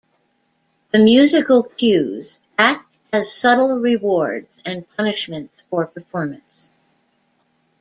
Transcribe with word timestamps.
The 0.89 0.97
musical 0.97 1.61
cues 1.61 2.39
act 2.57 2.91
as 3.13 3.31
subtle 3.31 3.75
rewards 3.79 4.63
and 4.65 4.89
punishments 4.97 5.63
for 5.69 5.85
performance. 5.85 6.71